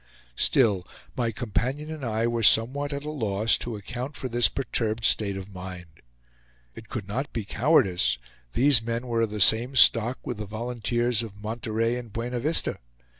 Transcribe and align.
Still 0.35 0.87
my 1.15 1.31
companion 1.31 1.91
and 1.91 2.03
I 2.03 2.25
were 2.25 2.41
somewhat 2.41 2.91
at 2.91 3.05
a 3.05 3.11
loss 3.11 3.55
to 3.59 3.75
account 3.75 4.15
for 4.15 4.27
this 4.27 4.49
perturbed 4.49 5.05
state 5.05 5.37
of 5.37 5.53
mind. 5.53 6.01
It 6.73 6.89
could 6.89 7.07
not 7.07 7.31
be 7.31 7.45
cowardice; 7.45 8.17
these 8.53 8.81
men 8.81 9.05
were 9.05 9.21
of 9.21 9.29
the 9.29 9.39
same 9.39 9.75
stock 9.75 10.17
with 10.25 10.37
the 10.37 10.45
volunteers 10.45 11.21
of 11.21 11.35
Monterey 11.35 11.97
and 11.97 12.11
Buena 12.11 12.39
Vista. 12.39 12.79